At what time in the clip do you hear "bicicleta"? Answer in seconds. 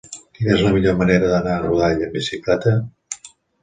2.23-2.79